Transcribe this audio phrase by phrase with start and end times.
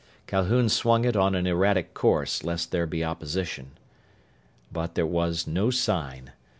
[0.25, 3.77] Calhoun swung it on an erratic course, lest there be opposition.
[4.71, 6.31] But there was no sign.